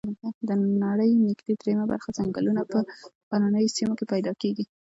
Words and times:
د 0.47 0.49
نړۍ 0.85 1.11
نږدي 1.27 1.53
دریمه 1.61 1.85
برخه 1.91 2.09
ځنګلونه 2.17 2.61
په 2.71 2.77
غرنیو 3.41 3.73
سیمو 3.75 3.97
کې 3.99 4.05
پیدا 4.13 4.31
کیږي 4.41 4.63